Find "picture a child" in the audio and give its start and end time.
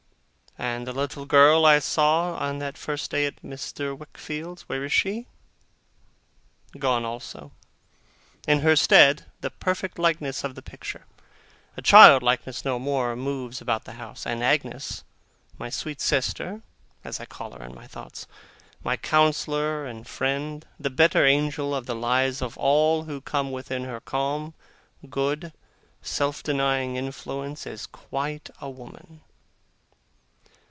10.61-12.21